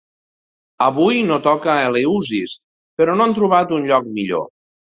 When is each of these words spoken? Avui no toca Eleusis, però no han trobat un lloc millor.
Avui 0.85 1.19
no 1.27 1.37
toca 1.49 1.75
Eleusis, 1.91 2.57
però 3.03 3.21
no 3.21 3.29
han 3.29 3.39
trobat 3.39 3.77
un 3.81 3.89
lloc 3.93 4.13
millor. 4.21 4.47